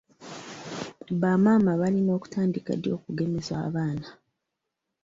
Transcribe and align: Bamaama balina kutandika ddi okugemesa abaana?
Bamaama 1.21 1.71
balina 1.81 2.13
kutandika 2.21 2.71
ddi 2.75 2.89
okugemesa 2.97 3.53
abaana? 3.67 4.07